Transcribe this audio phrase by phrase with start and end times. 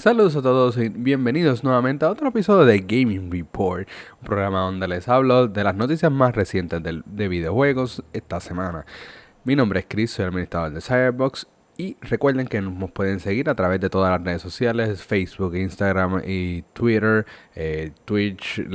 [0.00, 3.86] Saludos a todos y bienvenidos nuevamente a otro episodio de Gaming Report,
[4.18, 8.86] un programa donde les hablo de las noticias más recientes de, videojuegos esta semana.
[9.44, 13.54] Mi nombre es Chris, soy administrador de Cyberbox y recuerden que nos pueden seguir a
[13.54, 18.66] través de todas las redes sociales, Facebook, Instagram y Twitter, eh, Twitch,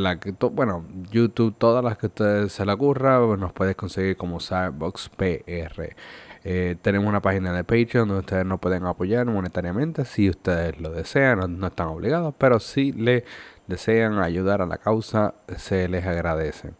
[0.51, 5.09] bueno, YouTube, todas las que a ustedes se le ocurra, nos pueden conseguir como Cyberbox
[5.09, 5.95] PR.
[6.47, 10.91] Eh, tenemos una página de Patreon donde ustedes nos pueden apoyar monetariamente si ustedes lo
[10.91, 13.25] desean, no, están obligados, pero si le
[13.65, 16.73] desean ayudar a la causa, se les agradece.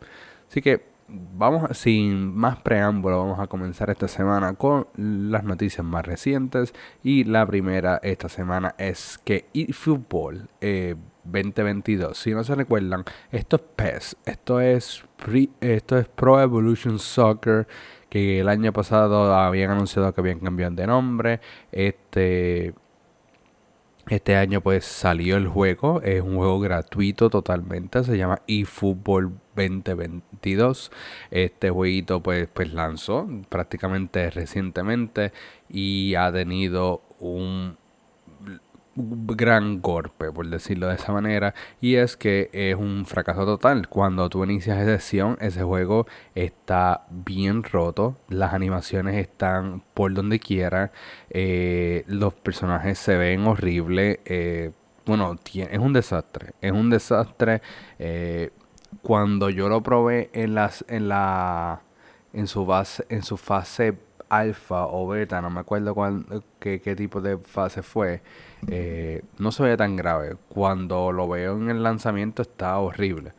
[0.48, 6.06] Así que vamos, sin más preámbulo, vamos a comenzar esta semana con las noticias más
[6.06, 6.72] recientes.
[7.02, 10.48] Y la primera esta semana es que eFootball
[11.26, 15.04] 2022, eh, si no se recuerdan, esto es PES, esto es,
[15.62, 17.68] esto es Pro Evolution Soccer
[18.10, 21.42] que el año pasado habían anunciado que habían cambiado de nombre.
[21.72, 22.74] Este,
[24.08, 30.92] este año pues salió el juego, es un juego gratuito totalmente, se llama eFootball 2022.
[31.32, 35.34] Este jueguito pues, pues lanzó prácticamente recientemente
[35.68, 37.78] y ha tenido un
[38.96, 43.90] gran golpe, por decirlo de esa manera, y es que es un fracaso total.
[43.90, 50.40] Cuando tú inicias esa sesión, ese juego está bien roto, las animaciones están por donde
[50.40, 50.92] quiera,
[51.30, 54.72] eh, los personajes se ven horribles, eh,
[55.06, 57.62] bueno, es un desastre, es un desastre.
[58.00, 58.52] Eh,
[59.02, 61.82] cuando yo lo probé en las, en la,
[62.34, 63.98] en su base, en su fase
[64.30, 66.26] alfa o beta, no me acuerdo cuál,
[66.60, 68.22] qué, qué tipo de fase fue
[68.68, 70.38] eh, no se ve tan grave.
[70.50, 73.34] Cuando lo veo en el lanzamiento está horrible.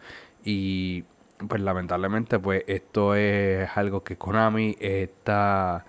[0.44, 1.04] Y
[1.48, 5.84] pues lamentablemente pues esto es algo que Konami está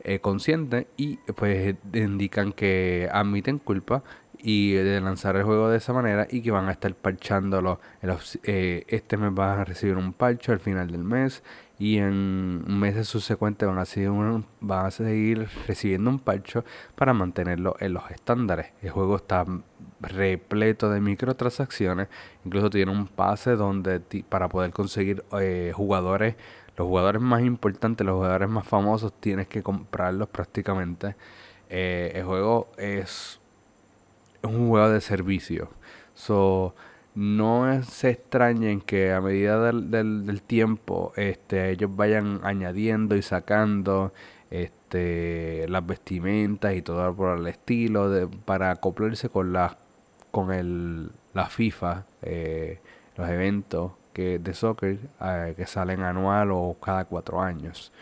[0.00, 4.02] eh, consciente y pues indican que admiten culpa
[4.38, 7.80] y de lanzar el juego de esa manera y que van a estar parchándolo.
[8.42, 11.42] Eh, este mes van a recibir un parcho al final del mes
[11.78, 14.10] y en meses subsecuentes van a, seguir
[14.60, 18.72] van a seguir recibiendo un parcho para mantenerlo en los estándares.
[18.82, 19.44] El juego está
[20.00, 22.08] repleto de microtransacciones,
[22.44, 26.36] incluso tiene un pase donde para poder conseguir eh, jugadores,
[26.76, 31.16] los jugadores más importantes, los jugadores más famosos, tienes que comprarlos prácticamente.
[31.68, 33.40] Eh, el juego es,
[34.42, 35.70] un juego de servicio.
[36.14, 36.74] So,
[37.14, 44.12] no se extrañen que a medida del, del, tiempo este, ellos vayan añadiendo y sacando
[44.50, 49.78] este, las vestimentas y todo por el estilo de, para acoplarse con la,
[50.30, 52.80] con el, la FIFA, eh,
[53.16, 57.92] los eventos que, de soccer eh, que salen anual o cada cuatro años.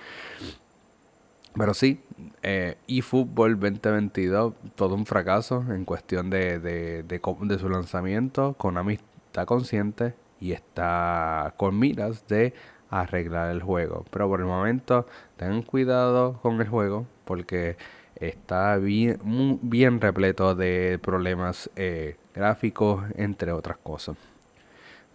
[1.56, 2.00] Pero sí,
[2.42, 8.54] eh, eFootball 2022, todo un fracaso en cuestión de, de, de, su lanzamiento.
[8.54, 12.54] Konami está consciente y está con miras de
[12.88, 14.04] arreglar el juego.
[14.10, 15.06] Pero por el momento,
[15.36, 17.76] tengan cuidado con el juego porque
[18.16, 19.18] está bien,
[19.62, 24.16] bien repleto de problemas eh, gráficos, entre otras cosas.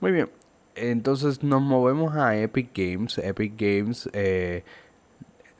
[0.02, 0.30] Muy bien,
[0.76, 3.18] entonces nos movemos a Epic Games.
[3.18, 4.64] Epic Games eh,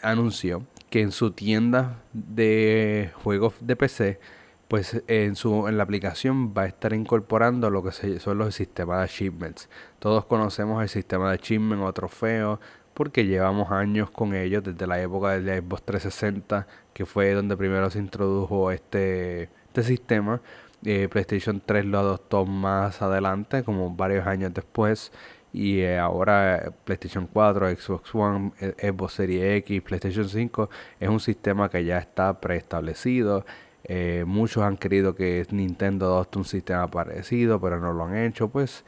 [0.06, 4.20] anunció que en su tienda de juegos de PC,
[4.68, 9.00] pues en, su, en la aplicación va a estar incorporando lo que son los sistemas
[9.00, 9.70] de achievements.
[10.00, 12.60] Todos conocemos el sistema de achievement o trofeo
[12.94, 17.90] porque llevamos años con ellos desde la época del Xbox 360, que fue donde primero
[17.90, 20.42] se introdujo este, este sistema.
[20.86, 25.12] Eh, PlayStation 3 lo adoptó más adelante, como varios años después.
[25.56, 31.22] Y eh, ahora PlayStation 4, Xbox One, eh, Xbox Series X, PlayStation 5 es un
[31.22, 33.46] sistema que ya está preestablecido.
[33.86, 38.50] Eh, muchos han querido que Nintendo adopte un sistema parecido, pero no lo han hecho.
[38.50, 38.84] Pues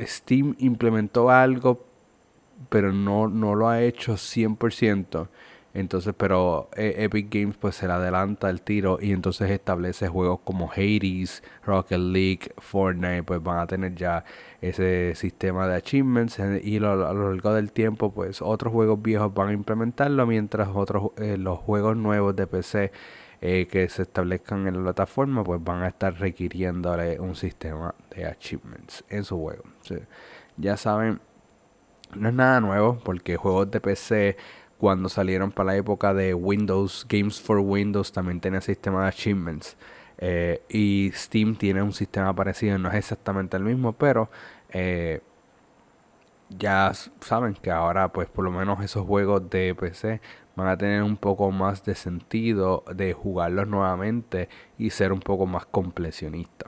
[0.00, 1.84] Steam implementó algo,
[2.70, 5.28] pero no, no lo ha hecho 100%.
[5.74, 10.40] Entonces, pero eh, Epic Games pues se le adelanta el tiro y entonces establece juegos
[10.44, 14.24] como Hades, Rocket League, Fortnite, pues van a tener ya
[14.60, 19.48] ese sistema de achievements y a lo largo del tiempo pues otros juegos viejos van
[19.48, 22.92] a implementarlo mientras otros eh, los juegos nuevos de PC
[23.40, 28.26] eh, que se establezcan en la plataforma pues van a estar requiriéndole un sistema de
[28.26, 29.64] achievements en su juego.
[30.58, 31.20] ya saben,
[32.14, 34.36] no es nada nuevo porque juegos de PC
[34.82, 39.76] cuando salieron para la época de Windows, Games for Windows también tenía sistema de achievements.
[40.18, 44.28] Eh, y Steam tiene un sistema parecido, no es exactamente el mismo, pero
[44.70, 45.20] eh,
[46.48, 46.90] ya
[47.20, 50.20] saben que ahora pues por lo menos esos juegos de PC
[50.56, 54.48] van a tener un poco más de sentido de jugarlos nuevamente
[54.78, 56.66] y ser un poco más completionista.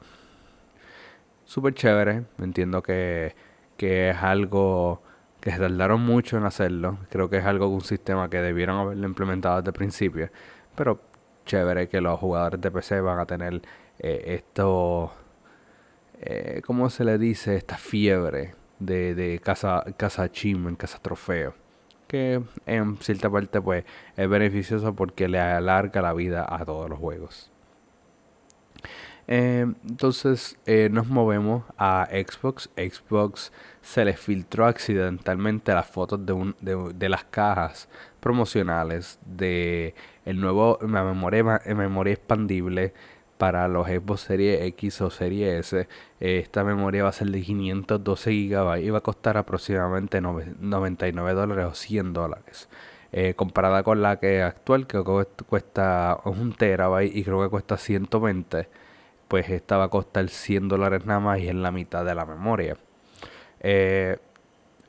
[1.44, 3.34] Súper chévere, entiendo que,
[3.76, 5.02] que es algo
[5.44, 6.96] que se tardaron mucho en hacerlo.
[7.10, 10.30] Creo que es algo un sistema que debieron haberlo implementado desde el principio.
[10.74, 11.02] Pero
[11.44, 13.60] chévere que los jugadores de PC van a tener
[13.98, 15.12] eh, esto,
[16.22, 17.56] eh, ¿cómo se le dice?
[17.56, 21.52] Esta fiebre de, de casa, casa en casa trofeo.
[22.06, 23.84] Que en cierta parte pues
[24.16, 27.52] es beneficioso porque le alarga la vida a todos los juegos.
[29.26, 32.70] Eh, entonces eh, nos movemos a Xbox.
[32.76, 37.88] Xbox se les filtró accidentalmente las fotos de, un, de, las cajas
[38.20, 39.94] promocionales de
[40.24, 42.92] el nuevo memoria, memoria expandible
[43.38, 45.88] para los Xbox Series X o Series S.
[46.20, 51.66] esta memoria va a ser de 512 GB y va a costar aproximadamente 99 dólares
[51.66, 52.68] o 100 dólares.
[53.16, 55.00] Eh, comparada con la que actual que
[55.48, 58.66] cuesta un terabyte y creo que cuesta 120
[59.28, 62.24] pues esta va a costar 100 dólares nada más y es la mitad de la
[62.26, 62.76] memoria.
[63.60, 64.18] Eh,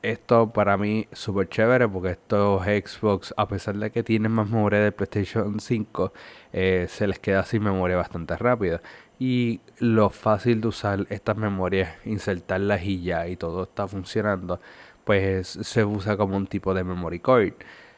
[0.02, 4.80] esto para mí súper chévere porque estos Xbox, a pesar de que tienen más memoria
[4.80, 6.12] de PlayStation 5,
[6.52, 8.80] eh, se les queda sin memoria bastante rápida.
[9.18, 14.60] Y lo fácil de usar estas memorias, insertarlas y ya, y todo está funcionando,
[15.04, 17.54] pues se usa como un tipo de memory card.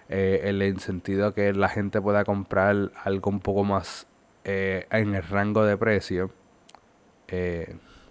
[0.08, 4.07] Eh, en el sentido que la gente pueda comprar algo un poco más
[4.48, 6.30] eh, en el rango de precio.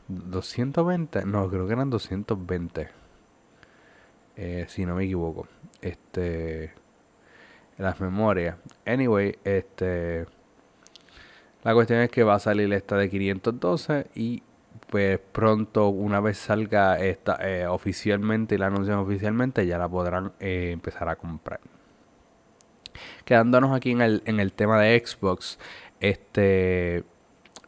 [0.07, 2.89] 220, no, creo que eran 220
[4.37, 5.47] eh, si no me equivoco.
[5.81, 6.71] Este,
[7.77, 8.57] las memorias.
[8.85, 10.25] Anyway, este,
[11.63, 14.43] la cuestión es que va a salir esta de 512 y
[14.89, 20.31] pues pronto una vez salga esta eh, oficialmente y la anuncian oficialmente ya la podrán
[20.39, 21.59] eh, empezar a comprar.
[23.25, 25.59] Quedándonos aquí en el, en el tema de Xbox,
[25.99, 27.03] este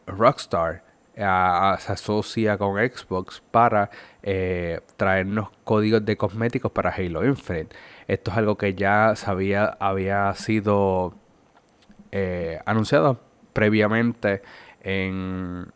[0.06, 0.82] Rockstar
[1.14, 3.90] se asocia con Xbox para
[4.22, 7.76] eh, traernos códigos de cosméticos para Halo Infinite.
[8.08, 11.14] Esto es algo que ya sabía, había sido
[12.10, 13.20] eh, anunciado
[13.52, 14.42] previamente
[14.82, 15.72] en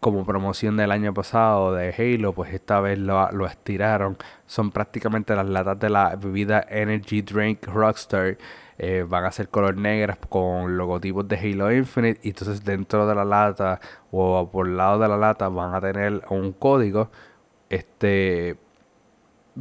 [0.00, 4.16] como promoción del año pasado de Halo, pues esta vez lo, lo estiraron.
[4.46, 8.36] Son prácticamente las latas de la bebida Energy Drink Rockstar
[8.78, 13.14] eh, van a ser color negras con logotipos de Halo Infinite y entonces dentro de
[13.14, 13.80] la lata
[14.10, 17.10] o por el lado de la lata van a tener un código
[17.70, 18.58] este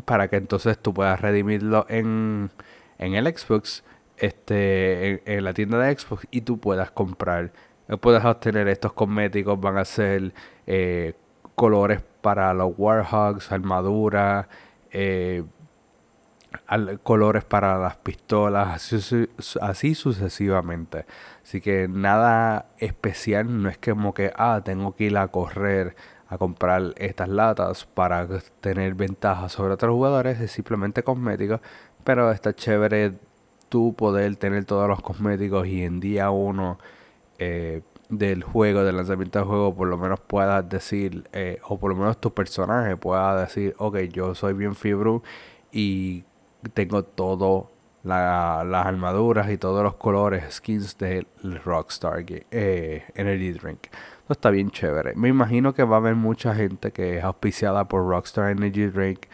[0.04, 2.52] para que entonces tú puedas redimirlo en,
[2.98, 3.84] en el Xbox
[4.18, 7.54] este en, la tienda de Xbox y tú puedas comprar.
[8.02, 10.34] Puedas obtener estos cosméticos van a ser
[10.66, 11.14] eh,
[11.56, 14.50] colores para los Warhogs armadura
[14.92, 15.44] eh,
[17.04, 18.94] colores para las pistolas,
[19.62, 21.06] así, sucesivamente.
[21.44, 25.96] Así que nada especial, no es como que, ah, tengo que ir a correr
[26.28, 28.28] a comprar estas latas para
[28.60, 31.62] tener ventaja sobre otros jugadores, es simplemente cosmético,
[32.04, 33.14] pero está chévere
[33.70, 36.80] tú poder tener todos los cosméticos y en día uno
[37.38, 41.92] eh, del juego, del lanzamiento del juego, por lo menos puedas decir, eh, o por
[41.92, 45.24] lo menos tu personaje pueda decir, ok, yo soy bien fibru
[45.72, 46.24] y
[46.74, 47.72] tengo todo
[48.06, 51.28] las armaduras y todos los colores, skins del
[51.64, 53.88] Rockstar eh, Energy Drink.
[54.22, 55.16] Esto está bien chévere.
[55.16, 59.26] Me imagino que va a haber mucha gente que es auspiciada por Rockstar Energy Drink,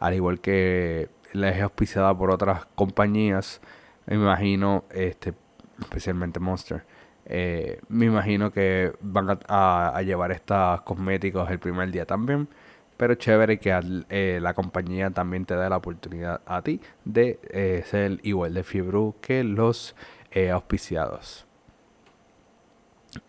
[0.00, 3.60] al igual que la es auspiciada por otras compañías.
[4.06, 5.34] Me imagino, este,
[5.80, 6.84] especialmente Monster.
[7.26, 12.48] Eh, me imagino que van a, a llevar estos cosméticos el primer día también.
[12.96, 17.82] Pero chévere que eh, la compañía también te da la oportunidad a ti de eh,
[17.86, 19.94] ser igual de fiebre que los
[20.30, 21.46] eh, auspiciados.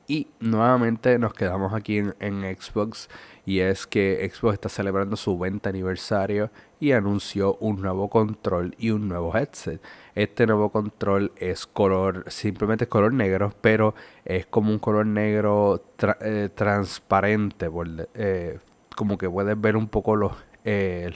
[0.07, 3.09] Y nuevamente nos quedamos aquí en, Xbox
[3.45, 8.91] y es que Xbox está celebrando su 20 aniversario y anunció un nuevo control y
[8.91, 9.81] un nuevo headset.
[10.15, 13.95] Este nuevo control es color, simplemente es color negro, pero
[14.25, 15.81] es como un color negro
[16.55, 17.67] transparente,
[18.97, 20.33] como que puedes ver un poco los,
[20.65, 21.11] eh,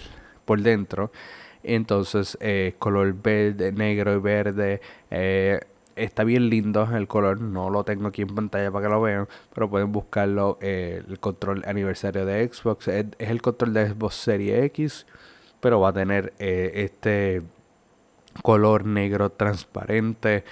[0.46, 1.12] por dentro.
[1.64, 4.82] Entonces, eh, color verde, negro y verde.
[5.10, 5.60] Eh,
[5.96, 7.42] está bien lindo el color.
[7.42, 9.28] No lo tengo aquí en pantalla para que lo vean.
[9.54, 10.60] Pero pueden buscarlo.
[10.62, 12.88] el control aniversario de Xbox.
[12.88, 15.08] Es, el control de Xbox Series X.
[15.60, 17.42] Pero va a tener este
[18.44, 20.44] color negro transparente.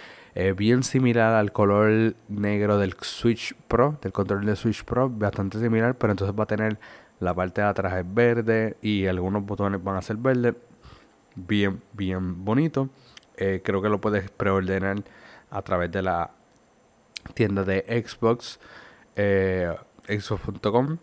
[0.58, 4.00] bien similar al color negro del Switch Pro.
[4.02, 5.10] Del control de Switch Pro.
[5.10, 5.96] Bastante similar.
[5.96, 6.80] Pero entonces va a tener
[7.20, 10.56] la parte de atrás es verde y algunos botones van a ser verdes.
[11.36, 12.90] Bien, bien bonito.
[13.38, 14.98] Eh, creo que lo puedes preordenar
[15.50, 16.32] a través de la
[17.34, 18.60] tienda de Xbox,
[19.16, 19.74] eh,
[20.08, 20.98] xbox.com.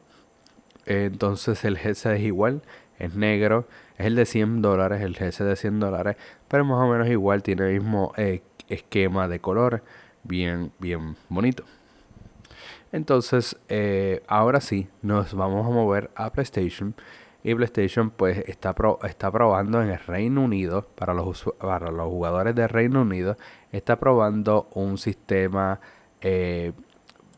[0.87, 2.63] entonces el GS es igual,
[2.99, 3.67] es negro,
[3.99, 6.17] es el de 100 dólares, el GS de 100 dólares,
[6.49, 9.83] pero más o menos igual, tiene el mismo eh, esquema de color,
[10.23, 11.65] bien, bien bonito.
[12.97, 16.95] Entonces, eh, ahora sí, nos vamos a mover a PlayStation.
[17.45, 18.75] Y PlayStation pues está,
[19.05, 23.37] está probando en el Reino Unido, para los, para los jugadores del Reino Unido,
[23.71, 25.79] está probando un sistema
[26.23, 26.73] eh,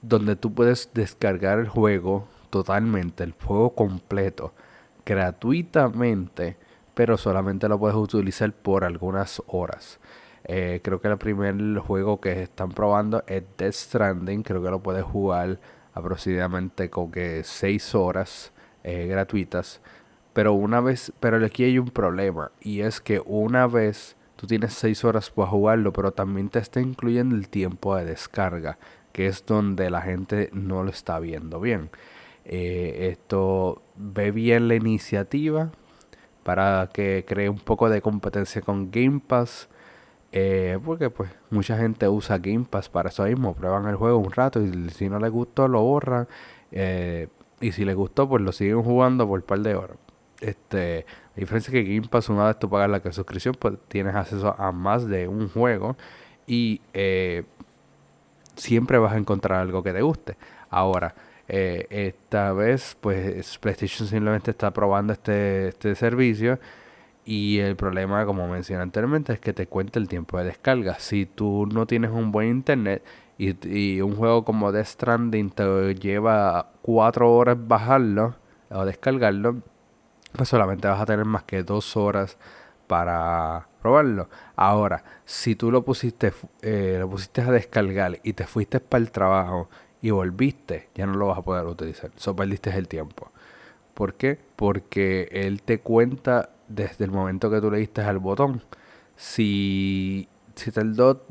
[0.01, 4.55] donde tú puedes descargar el juego totalmente, el juego completo,
[5.05, 6.57] gratuitamente,
[6.95, 9.99] pero solamente lo puedes utilizar por algunas horas.
[10.45, 14.43] Eh, creo que el primer juego que están probando es Death Stranding.
[14.43, 15.59] Creo que lo puedes jugar
[15.95, 18.53] aproximadamente con que 6 horas
[18.85, 19.81] eh, gratuitas.
[20.33, 22.53] Pero una vez, pero aquí hay un problema.
[22.61, 26.81] Y es que una vez tú tienes 6 horas para jugarlo, pero también te está
[26.81, 28.79] incluyendo el tiempo de descarga.
[29.13, 31.91] Que es donde la gente no lo está viendo bien.
[32.45, 35.71] Eh, esto ve bien la iniciativa
[36.45, 39.69] para que cree un poco de competencia con Game Pass
[40.31, 44.31] eh, porque pues mucha gente usa Game Pass para eso mismo, prueban el juego un
[44.31, 46.29] rato y si no les gustó lo borran
[46.71, 47.29] eh,
[47.61, 49.97] y si les gustó pues lo siguen jugando por un par de horas.
[50.41, 54.55] Este, a diferencia que Game Pass una vez tú pagas la suscripción pues tienes acceso
[54.59, 55.97] a más de un juego
[56.47, 57.45] y eh,
[58.55, 60.37] siempre vas a encontrar algo que te guste.
[60.71, 61.15] Ahora,
[61.49, 66.59] esta vez pues PlayStation simplemente está probando este, este servicio
[67.29, 70.99] y el problema, como mencioné anteriormente, es que te cuenta el tiempo de descarga.
[70.99, 73.05] Si tú no tienes un buen internet
[73.37, 78.35] y, un juego como Death Stranding te lleva cuatro horas bajarlo
[78.71, 79.59] o descargarlo,
[80.33, 82.39] pues solamente vas a tener más que dos horas
[82.87, 84.31] para probarlo.
[84.57, 86.33] Ahora, si tú lo pusiste,
[86.63, 89.69] eh, lo pusiste a descargar y te fuiste para el trabajo
[90.01, 92.11] y volviste, ya no lo vas a poder utilizar.
[92.17, 93.31] Solo perdiste el tiempo.
[93.93, 94.39] ¿Por qué?
[94.57, 98.63] Porque él te cuenta desde el momento que tú le diste al botón.
[99.17, 101.25] Si, si tardó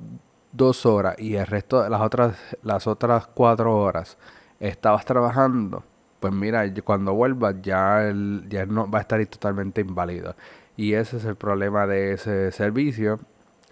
[0.51, 4.17] dos horas y el resto de las otras, las otras cuatro horas
[4.59, 5.83] estabas trabajando,
[6.19, 10.35] pues mira, cuando vuelvas ya, el, ya no va a estar totalmente inválido.
[10.75, 13.19] Y ese es el problema de ese servicio.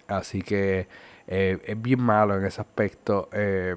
[0.08, 0.88] Así que
[1.26, 3.28] eh, es bien malo en ese aspecto.
[3.32, 3.76] Eh,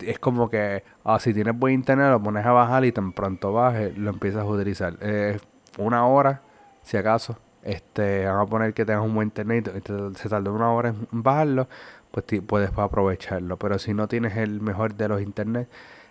[0.00, 3.52] es como que, ah, si tienes buen internet, lo pones a bajar y tan pronto
[3.52, 4.96] baje, lo empiezas a utilizar.
[5.00, 5.38] Eh,
[5.78, 6.42] una hora
[6.82, 10.72] si acaso, este, vamos a poner que tengas un buen internet y se tarda una
[10.72, 11.68] hora en bajarlo,
[12.10, 13.58] pues puedes aprovecharlo.
[13.58, 15.68] Pero si no tienes el mejor de los internet,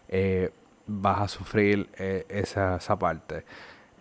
[0.08, 0.52] eh,
[0.88, 3.46] vas a sufrir eh, esa, esa, parte.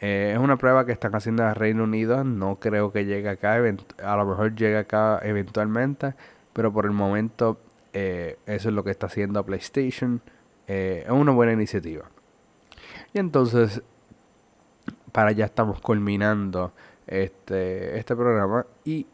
[0.00, 2.22] Eh, es una prueba que están haciendo en el Reino Unido.
[2.24, 3.54] No creo que llegue acá.
[3.54, 6.14] A lo mejor llegue acá eventualmente.
[6.52, 7.60] Pero por el momento,
[7.92, 10.20] eso es lo que está haciendo PlayStation.
[10.66, 12.04] es una buena iniciativa.
[13.12, 13.82] Y entonces,
[15.12, 16.72] para ya estamos culminando
[17.06, 19.06] este, este programa y,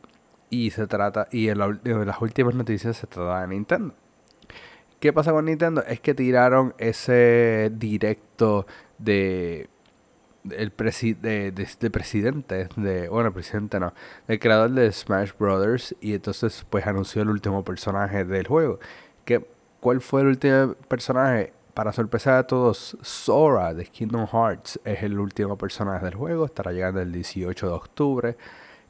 [0.50, 3.94] y se trata, y en, las últimas noticias se trata de Nintendo.
[5.00, 5.84] ¿Qué pasa con Nintendo?
[5.86, 8.66] Es que tiraron ese directo
[8.98, 9.68] de
[10.50, 13.94] el de, presidente de bueno presidente no
[14.28, 18.78] el creador de Smash Brothers y entonces pues anunció el último personaje del juego
[19.24, 19.46] que
[19.80, 25.18] cuál fue el último personaje para sorpresa de todos, Sora de Kingdom Hearts es el
[25.18, 26.46] último personaje del juego.
[26.46, 28.36] Estará llegando el 18 de octubre.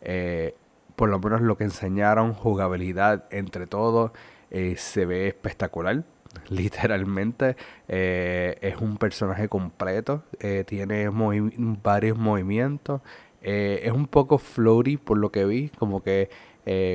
[0.02, 0.54] Eh,
[0.94, 4.12] por lo menos lo que enseñaron, jugabilidad entre todos,
[4.50, 6.04] eh, se ve espectacular.
[6.50, 7.56] Literalmente
[7.88, 10.22] eh, es un personaje completo.
[10.66, 11.08] tiene
[11.82, 13.00] varios movimientos.
[13.40, 15.70] es un poco floaty por lo que vi.
[15.70, 16.28] Como que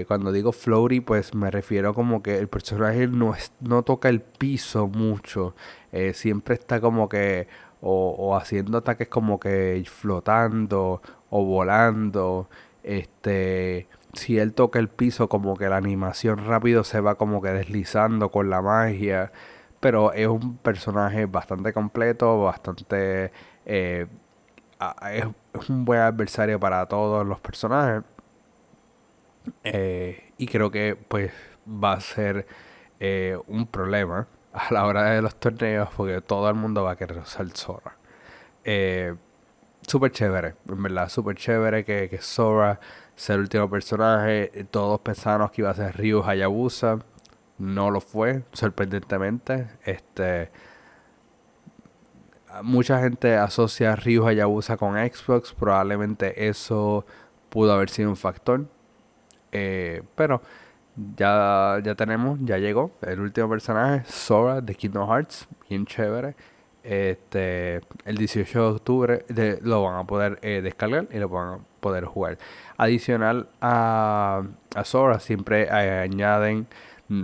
[0.08, 4.88] cuando digo floaty, pues me refiero como que el personaje no, no toca el piso
[4.88, 5.55] mucho.
[5.91, 7.48] Eh, siempre está como que
[7.81, 12.50] o, haciendo ataques como que flotando o volando.
[12.84, 17.50] Este, si él toca el piso, como que la animación rápido se va como que
[17.50, 19.31] deslizando con la magia.
[19.79, 23.31] Pero es un personaje bastante completo, bastante...
[23.65, 24.08] Eh,
[25.12, 28.03] es un buen adversario para todos los personajes.
[29.63, 31.31] Eh, y creo que pues
[31.67, 32.46] va a ser
[33.48, 37.20] un problema a la hora de los torneos porque todo el mundo va a querer
[37.20, 37.96] usar Sora.
[38.63, 39.15] Eh,
[39.82, 42.79] súper chévere, en verdad, súper chévere que, que Sora
[43.15, 44.65] sea el último personaje.
[44.72, 47.00] Todos pensamos que iba a ser Ryu Hayabusa.
[47.58, 49.68] No lo fue, sorprendentemente.
[49.84, 50.50] Este
[52.63, 55.53] mucha gente asocia Ryu Hayabusa con Xbox.
[55.53, 57.06] Probablemente eso
[57.50, 58.65] pudo haber sido un factor.
[59.51, 60.41] Eh, pero
[61.18, 66.36] ya, ya tenemos, ya llegó el último personaje, Sora de Kingdom Hearts, bien chévere.
[66.82, 69.25] Este, el 18 de octubre
[69.62, 72.38] lo van a poder eh, descargar y lo van a poder jugar.
[72.77, 74.44] Adicional a,
[74.75, 76.68] a Sora, siempre eh, añaden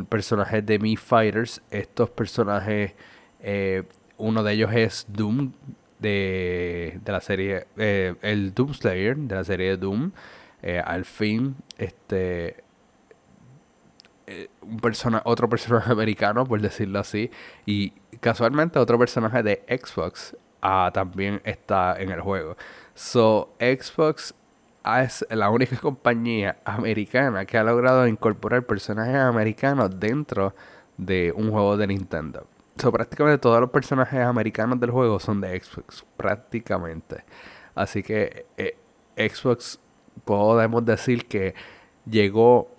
[0.09, 1.61] personajes de Mi Fighters.
[1.71, 2.93] Estos personajes,
[3.39, 3.83] eh,
[4.17, 5.53] uno de ellos es Doom
[5.99, 10.11] de, de la serie, el Doom Slayer de la serie de Doom.
[10.83, 12.64] al fin, este
[14.27, 17.29] eh, un persona, otro personaje americano, por decirlo así.
[17.65, 22.57] Y casualmente otro personaje de Xbox ah, también está en el juego.
[22.93, 24.33] So, Xbox
[25.03, 30.55] es la única compañía americana que ha logrado incorporar personajes americanos dentro
[30.97, 32.47] de un juego de Nintendo.
[32.77, 37.23] So, prácticamente todos los personajes americanos del juego son de Xbox, prácticamente.
[37.73, 38.77] Así que eh,
[39.17, 39.79] Xbox
[40.23, 41.53] podemos decir que
[42.05, 42.74] llegó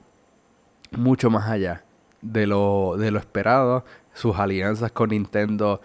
[0.93, 1.85] mucho más allá
[2.23, 3.85] de lo, de lo esperado.
[4.15, 5.81] Sus alianzas con Nintendo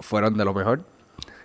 [0.00, 0.84] fueron de lo mejor.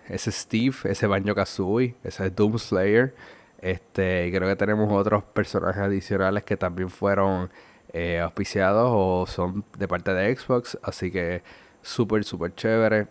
[0.08, 3.16] Ese Steve, ese Banjo Kazooie, ese Doom Slayer.
[3.60, 7.50] Este, creo que tenemos otros personajes adicionales que también fueron
[7.94, 10.78] eh, auspiciados o son de parte de Xbox.
[10.84, 11.44] Así que
[11.82, 13.08] súper, súper chévere.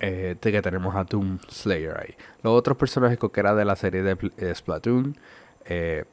[0.00, 2.14] Este que tenemos a Doom Slayer ahí.
[2.42, 5.16] Los otros personajes que era de la serie de Splatoon.
[5.64, 6.04] Eh,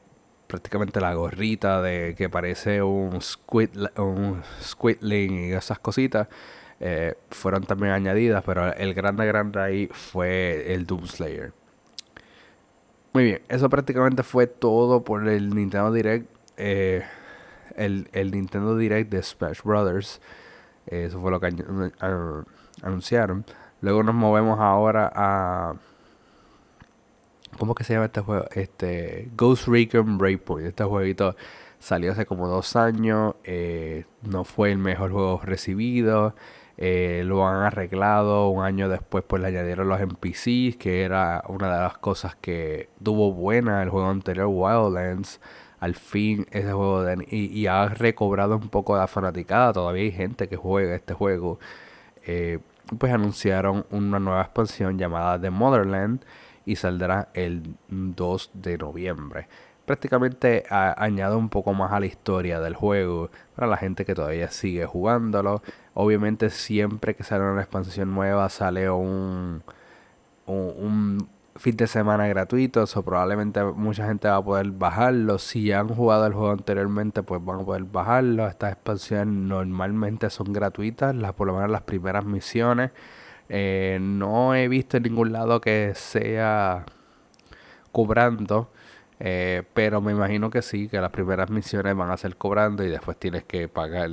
[0.46, 6.28] prácticamente la gorrita de que parece un, squid, un squidling y esas cositas
[6.80, 11.52] eh, fueron también añadidas, pero el grande grande ahí fue el Doom Slayer.
[13.12, 16.28] Muy bien, eso prácticamente fue todo por el Nintendo Direct.
[16.58, 17.02] Eh,
[17.76, 20.20] el, el, Nintendo Direct de Smash Brothers.
[20.86, 21.54] eso fue lo que
[22.82, 23.44] anunciaron.
[23.80, 25.74] Luego nos movemos ahora a
[27.58, 28.46] ¿Cómo que se llama este juego?
[28.52, 30.68] Este Ghost Recon Breakpoint.
[30.68, 31.36] Este jueguito
[31.78, 33.34] salió hace como dos años.
[33.44, 36.34] Eh, no fue el mejor juego recibido.
[36.76, 38.48] Eh, lo han arreglado.
[38.48, 40.76] Un año después pues le añadieron los NPCs.
[40.76, 45.40] Que era una de las cosas que tuvo buena el juego anterior, Wildlands.
[45.80, 49.72] Al fin ese juego de, y, ha recobrado un poco la fanaticada.
[49.72, 51.58] Todavía hay gente que juega este juego.
[52.26, 52.58] Eh,
[52.98, 56.24] pues anunciaron una nueva expansión llamada The Motherland
[56.66, 59.48] y saldrá el 2 de noviembre.
[59.86, 64.50] Prácticamente añade un poco más a la historia del juego para la gente que todavía
[64.50, 65.62] sigue jugándolo.
[65.94, 69.62] Obviamente siempre que sale una expansión nueva sale un,
[70.46, 72.82] un, fin de semana gratuito.
[72.82, 75.38] O probablemente mucha gente va a poder bajarlo.
[75.38, 78.48] Si han jugado el juego anteriormente, pues van a poder bajarlo.
[78.48, 82.90] Estas expansiones normalmente son gratuitas, las, por lo menos las primeras misiones.
[83.48, 86.84] Eh, no he visto en ningún lado que sea
[87.92, 88.70] cobrando.
[89.18, 92.88] Eh, pero me imagino que sí, que las primeras misiones van a ser cobrando y
[92.88, 94.10] después tienes que pagar.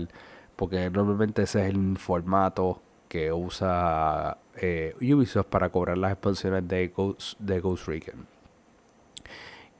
[0.55, 6.87] Porque normalmente ese es el formato que usa eh, Ubisoft para cobrar las expansiones de
[6.89, 8.27] Ghost, de Ghost Recon.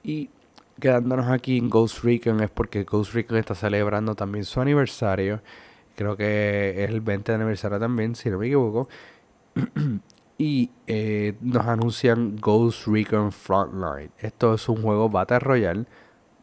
[0.04, 0.30] Y
[0.80, 5.42] quedándonos aquí en Ghost Recon es porque Ghost Recon está celebrando también su aniversario.
[5.96, 8.90] Creo que es el 20 aniversario también, si no me equivoco.
[10.38, 14.12] y eh, nos anuncian Ghost Recon Frontline.
[14.20, 15.86] Esto es un juego Battle Royale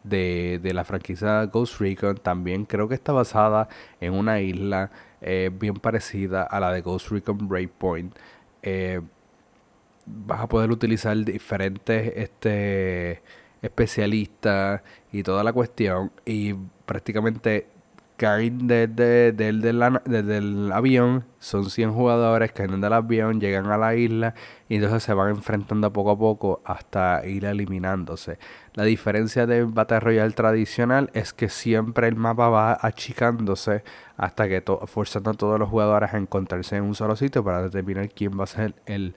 [0.04, 2.16] de, la franquicia Ghost Recon.
[2.16, 3.68] También creo que está basada
[4.00, 8.14] en una isla eh, bien parecida a la de Ghost Recon Breakpoint.
[8.62, 9.00] Eh,
[10.06, 13.22] vas a poder utilizar diferentes este,
[13.62, 16.12] especialistas y toda la cuestión.
[16.24, 16.54] Y
[16.86, 17.66] prácticamente
[18.20, 24.34] caen desde, el avión, son 100 jugadores, caen del avión, llegan a la isla
[24.68, 28.38] y entonces se van enfrentando poco a poco hasta ir eliminándose.
[28.74, 33.84] La diferencia del Battle Royale tradicional es que siempre el mapa va achicándose
[34.18, 38.10] hasta que forzando a todos los jugadores a encontrarse en un solo sitio para determinar
[38.10, 39.14] quién va a ser el,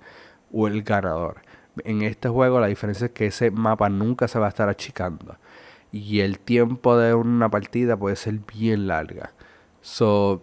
[0.53, 1.41] o el ganador.
[1.83, 5.35] En este juego la diferencia es que ese mapa nunca se va a estar achicando
[5.93, 9.31] y el tiempo de una partida puede ser bien larga.
[9.81, 10.41] So,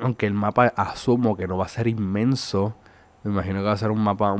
[0.00, 2.76] aunque el mapa asumo que no va a ser inmenso,
[3.24, 4.32] me imagino que va a ser un mapa,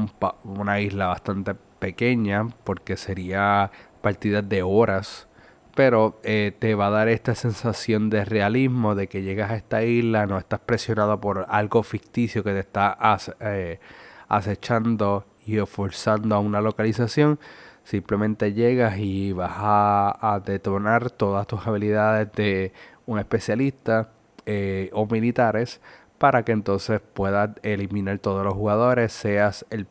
[0.44, 5.26] una isla bastante pequeña, porque sería partidas de horas.
[5.74, 9.82] Pero eh, te va a dar esta sensación de realismo, de que llegas a esta
[9.82, 12.96] isla, no estás presionado por algo ficticio que te está
[13.40, 13.80] eh,
[14.28, 17.40] acechando y forzando a una localización,
[17.84, 22.72] Simplemente llegas y vas a, detonar todas tus habilidades de
[23.06, 24.10] un especialista
[24.46, 25.80] eh, o militares
[26.18, 29.86] para que entonces puedas eliminar todos los jugadores, seas el,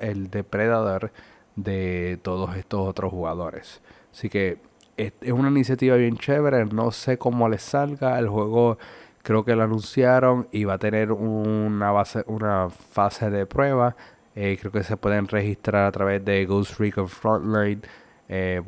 [0.00, 1.12] el depredador
[1.56, 3.82] de todos estos otros jugadores.
[4.12, 4.58] Así que
[4.96, 8.78] es una iniciativa bien chévere, no sé cómo les salga, el juego
[9.24, 13.96] creo que lo anunciaron y va a tener una, base, una fase de prueba.
[14.36, 17.86] Eh, creo que se pueden registrar a través de GhostReconFrontline.com
[18.28, 18.62] eh,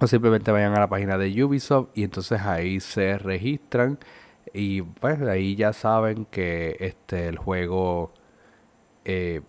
[0.00, 4.00] o simplemente vayan a la página de Ubisoft y entonces ahí se registran
[4.52, 8.12] y pues ahí ya saben que este el juego
[9.04, 9.42] eh,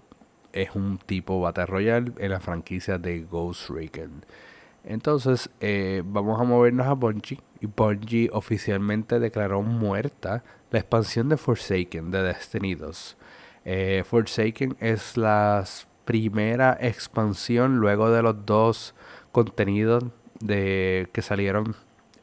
[0.53, 4.23] es un tipo Battle Royale en la franquicia de Ghost Recon.
[4.83, 5.49] Entonces
[6.05, 12.21] vamos a movernos a Bungie y Bungie oficialmente declaró muerta la expansión de Forsaken de
[12.21, 13.17] Destiny 2.
[13.65, 15.63] Eh, Forsaken es la
[16.05, 18.93] primera expansión luego de los dos
[19.31, 20.03] contenidos
[20.39, 21.75] de que salieron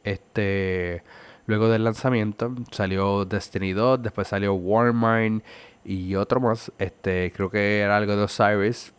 [0.03, 1.03] este
[1.45, 2.55] luego del lanzamiento.
[2.71, 5.43] Salió Destiny 2 después salió Warmind
[5.83, 6.71] y otro más.
[6.79, 8.92] Este creo que era algo de Osiris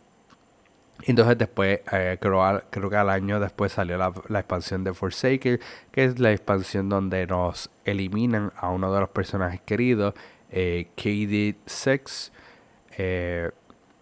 [1.03, 5.59] entonces después eh, creo, creo que al año después salió la, expansión de Forsaken
[5.91, 10.13] que es la expansión donde nos eliminan a uno de los personajes queridos
[10.51, 12.31] eh, KD6
[12.97, 13.51] eh,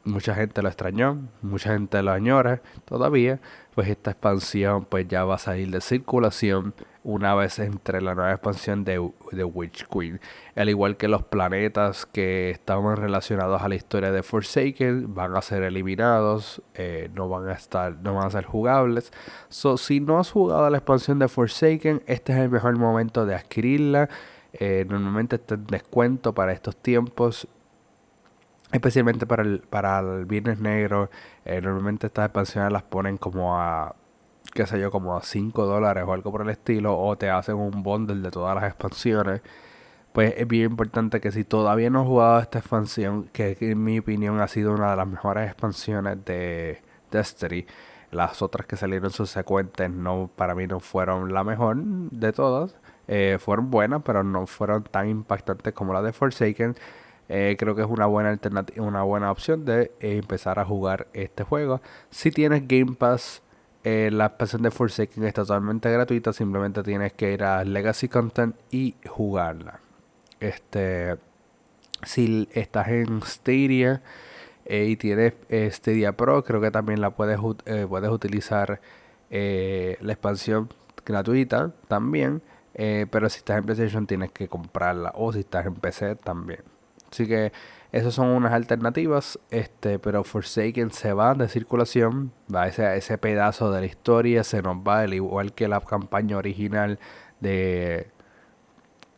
[0.04, 3.40] mucha gente lo extrañó, mucha gente lo añora todavía,
[3.74, 8.32] pues esta expansión pues ya va a salir de circulación una vez entre la nueva
[8.32, 10.20] expansión de, de Witch Queen.
[10.56, 15.42] Al igual que los planetas que estaban relacionados a la historia de Forsaken van a
[15.42, 19.12] ser eliminados, eh, no van a estar, no van a ser jugables.
[19.50, 23.36] So, si no has jugado la expansión de Forsaken, este es el mejor momento de
[23.36, 24.10] adquirirla.
[24.54, 27.48] Eh, normalmente está en descuento para estos tiempos
[28.72, 31.12] especialmente para el, para el Viernes Negro.
[31.46, 33.96] Eh, normalmente estas expansiones las ponen como a,
[34.54, 37.56] qué sé yo, como a 5 dólares o algo por el estilo, o te hacen
[37.56, 39.42] un bundle de todas las expansiones.
[40.13, 44.00] Pues es bien importante que si todavía no has jugado esta expansión, que en mi
[44.00, 47.66] opinión ha sido una de las mejores expansiones de Destiny,
[48.13, 52.76] las otras que salieron subsecuentes no, para mí no fueron la mejor de todas.
[53.08, 56.76] Eh, fueron buenas, pero no fueron tan impactantes como la de Forsaken.
[57.30, 61.44] Eh, creo que es una buena alternativa, una buena opción de empezar a jugar este
[61.44, 61.82] juego.
[62.10, 63.42] Si tienes Game Pass,
[63.84, 66.34] eh, la expansión de Forsaken es totalmente gratuita.
[66.34, 69.80] Simplemente tienes que ir a Legacy Content y jugarla.
[70.39, 71.17] Este,
[72.04, 74.02] si estás en Stadia
[74.65, 75.34] y tienes
[75.76, 77.38] Stadia Pro, creo que también la puedes,
[77.89, 78.82] puedes utilizar
[79.30, 80.69] la expansión
[81.06, 82.41] gratuita también.
[82.74, 85.12] pero si estás en PlayStation tienes que comprarla.
[85.15, 86.62] O si estás en PC también.
[87.12, 87.52] Así que
[87.94, 93.72] esas son unas alternativas, este, pero Forsaken se va de circulación, va ese, ese pedazo
[93.72, 96.98] de la historia, se nos va, al igual que la campaña original
[97.40, 98.08] de,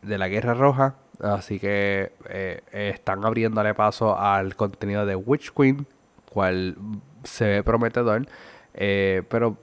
[0.02, 0.96] de la Guerra Roja.
[1.22, 5.88] Así que eh, están abriéndole paso al contenido de Witch Queen,
[6.30, 6.76] cual
[7.24, 8.28] se ve prometedor,
[8.74, 9.58] eh, pero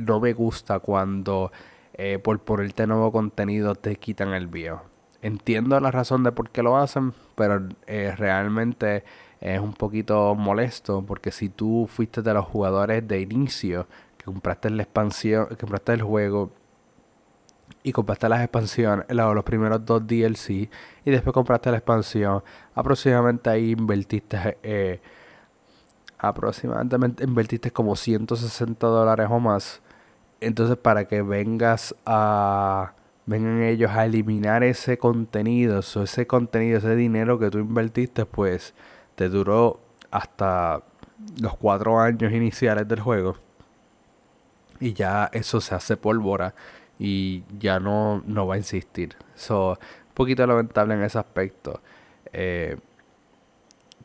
[0.00, 1.52] no me gusta cuando
[1.92, 4.82] eh, por ponerte nuevo contenido te quitan el viejo
[5.24, 9.04] entiendo la razón de por qué lo hacen, pero eh, realmente
[9.40, 13.86] es un poquito molesto porque si tú fuiste de los jugadores de inicio
[14.18, 16.50] que compraste la expansión, que compraste el juego
[17.82, 22.42] y compraste las expansiones, los primeros dos DLC y después compraste la expansión,
[22.74, 25.00] aproximadamente ahí invertiste eh,
[26.18, 29.80] aproximadamente invertiste como 160 dólares o más.
[30.40, 32.92] Entonces para que vengas a
[33.26, 38.74] vengan ellos a eliminar ese contenido, ese contenido, ese dinero que tú invertiste, pues
[39.14, 40.82] te duró hasta
[41.40, 43.36] los cuatro años iniciales del juego.
[44.80, 46.54] Y ya eso se hace pólvora
[46.98, 49.16] y ya no, no va a insistir.
[49.34, 51.80] Eso un poquito lamentable en ese aspecto.
[52.32, 52.76] Eh,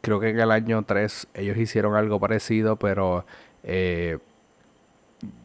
[0.02, 3.26] creo que en el año 3 ellos hicieron algo parecido, pero
[3.64, 4.20] eh,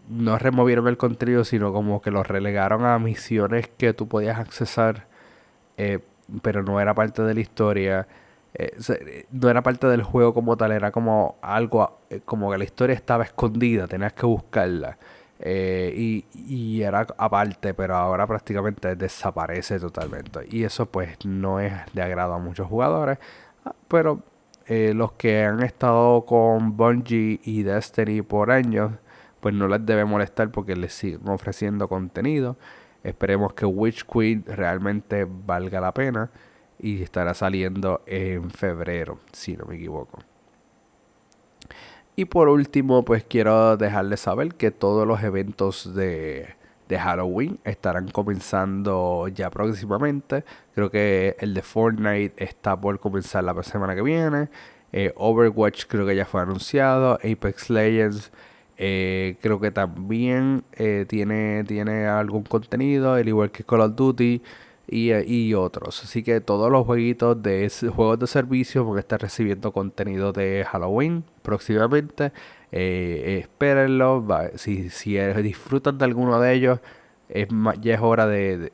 [0.08, 5.06] no removieron el contenido, sino como que lo relegaron a misiones que tú podías accesar,
[5.76, 6.00] eh,
[6.42, 8.06] pero no era parte de la historia.
[8.54, 12.64] Eh, no era parte del juego como tal, era como algo, eh, como que la
[12.64, 14.98] historia estaba escondida, tenías que buscarla.
[15.44, 20.40] y, y, era aparte, pero ahora prácticamente desaparece totalmente.
[20.50, 23.18] Y eso pues no es de agrado a muchos jugadores.
[23.64, 24.22] Ah, pero
[24.68, 28.92] los que han estado con Bungie y Destiny por años,
[29.44, 32.56] pues no les debe molestar porque les siguen ofreciendo contenido.
[33.02, 36.30] Esperemos que Witch Queen realmente valga la pena
[36.78, 40.20] y estará saliendo en febrero, si no me equivoco.
[42.16, 46.54] Y por último, pues quiero dejarles saber que todos los eventos de,
[46.88, 50.42] de Halloween estarán comenzando ya próximamente.
[50.74, 54.48] Creo que el de Fortnite está por comenzar la semana que viene.
[54.90, 57.18] Eh, Overwatch creo que ya fue anunciado.
[57.22, 58.32] Apex Legends
[58.76, 64.42] eh, creo que también eh, tiene, tiene algún contenido, al igual que Call of Duty
[64.88, 66.02] y, y otros.
[66.04, 71.24] Así que todos los jueguitos de juegos de servicio porque está recibiendo contenido de Halloween
[71.42, 72.32] próximamente.
[72.70, 74.26] espérenlo.
[74.56, 76.80] Si, si disfrutan de alguno de ellos,
[77.28, 77.48] es
[77.80, 78.72] ya es hora de,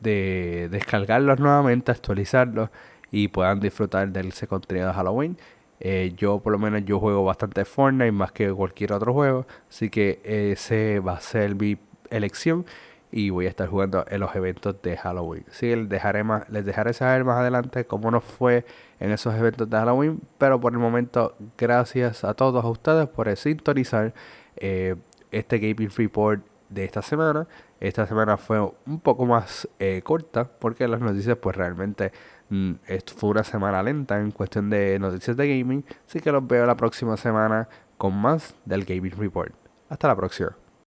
[0.00, 2.70] de descargarlos nuevamente, actualizarlos
[3.10, 5.36] y puedan disfrutar de ese contenido de Halloween.
[5.80, 9.90] Eh, yo por lo menos yo juego bastante Fortnite más que cualquier otro juego, así
[9.90, 11.78] que ese va a ser mi
[12.10, 12.66] elección
[13.10, 15.44] y voy a estar jugando en los eventos de Halloween.
[15.50, 18.64] Sí, les dejaré, más, les dejaré saber más adelante cómo nos fue
[19.00, 24.12] en esos eventos de Halloween, pero por el momento gracias a todos ustedes por sintonizar
[24.56, 24.96] eh,
[25.30, 27.46] este Gaming Report de esta semana.
[27.80, 32.12] Esta semana fue un poco más eh, corta porque las noticias pues realmente
[32.50, 32.72] mm,
[33.16, 35.84] fue una semana lenta en cuestión de noticias de gaming.
[36.06, 39.52] Así que los veo la próxima semana con más del Gaming Report.
[39.88, 40.67] Hasta la próxima.